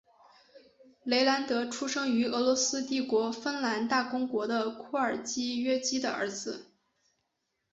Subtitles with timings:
[1.03, 6.71] 雷兰德出生于俄罗斯帝国芬兰大公国的库尔基约基的儿子。